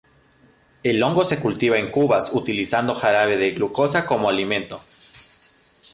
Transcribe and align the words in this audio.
El 0.81 1.03
hongo 1.03 1.23
se 1.23 1.39
cultiva 1.39 1.77
en 1.77 1.91
cubas 1.91 2.31
utilizando 2.33 2.95
jarabe 2.95 3.37
de 3.37 3.51
glucosa 3.51 4.03
como 4.07 4.29
alimento. 4.29 4.79